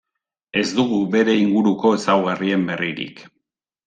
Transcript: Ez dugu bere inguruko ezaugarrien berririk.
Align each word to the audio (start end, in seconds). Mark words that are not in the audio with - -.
Ez 0.59 0.69
dugu 0.77 1.01
bere 1.15 1.35
inguruko 1.41 1.91
ezaugarrien 1.97 2.65
berririk. 2.71 3.23